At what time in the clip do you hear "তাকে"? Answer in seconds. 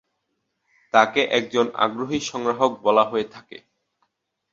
0.93-1.21